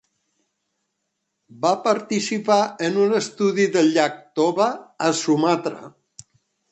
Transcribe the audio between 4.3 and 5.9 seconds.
Toba, a Sumatra.